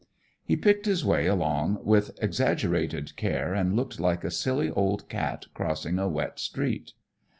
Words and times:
He 0.43 0.55
picked 0.55 0.87
his 0.87 1.05
way 1.05 1.27
along 1.27 1.77
with 1.83 2.17
exaggerated 2.23 3.15
care 3.17 3.53
and 3.53 3.75
looked 3.75 3.99
like 3.99 4.23
a 4.23 4.31
silly 4.31 4.71
old 4.71 5.07
cat 5.09 5.45
crossing 5.53 5.99
a 5.99 6.09
wet 6.09 6.39
street. 6.39 6.93